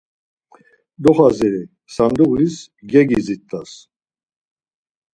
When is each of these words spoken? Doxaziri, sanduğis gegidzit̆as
Doxaziri, 1.03 1.61
sanduğis 1.93 2.55
gegidzit̆as 2.91 3.71